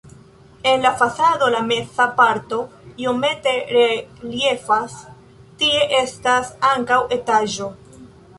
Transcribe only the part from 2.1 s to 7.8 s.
parto iomete reliefas, tie estas ankaŭ etaĝo.